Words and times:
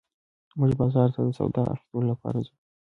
موږ 0.59 0.71
بازار 0.79 1.07
ته 1.15 1.19
د 1.25 1.29
سودا 1.37 1.63
اخيستلو 1.73 2.09
لپاره 2.11 2.37
ځو 2.45 2.53